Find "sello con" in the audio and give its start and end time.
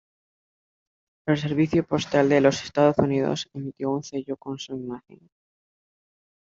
4.01-4.57